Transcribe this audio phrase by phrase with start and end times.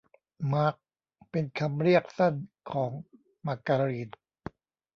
[0.53, 0.75] มาร์ก
[1.31, 2.33] เป็นคำเรียกสั้น
[2.71, 2.91] ของ
[3.45, 4.09] มาการีน